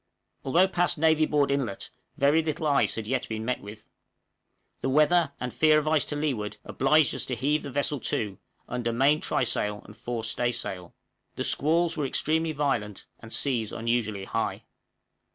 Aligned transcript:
Although 0.43 0.67
past 0.69 0.97
Navy 0.97 1.27
Board 1.27 1.51
Inlet, 1.51 1.91
very 2.17 2.41
little 2.41 2.65
ice 2.65 2.95
had 2.95 3.05
yet 3.05 3.29
been 3.29 3.45
met 3.45 3.61
with. 3.61 3.87
The 4.79 4.89
weather, 4.89 5.31
and 5.39 5.53
fear 5.53 5.77
of 5.77 5.87
ice 5.87 6.05
to 6.05 6.15
leeward, 6.15 6.57
obliged 6.65 7.13
us 7.13 7.23
to 7.27 7.35
heave 7.35 7.61
the 7.61 7.69
vessel 7.69 7.99
to, 7.99 8.39
under 8.67 8.91
main 8.91 9.21
trysail 9.21 9.83
and 9.85 9.95
fore 9.95 10.23
staysail. 10.23 10.95
The 11.35 11.43
squalls 11.43 11.97
were 11.97 12.07
extremely 12.07 12.51
violent 12.51 13.05
and 13.19 13.31
seas 13.31 13.71
unusually 13.71 14.25
high. 14.25 14.63